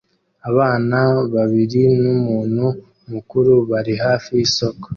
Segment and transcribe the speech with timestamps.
[0.49, 0.99] Abana
[1.33, 2.65] babiri numuntu
[3.11, 4.85] mukuru bari hafi yisoko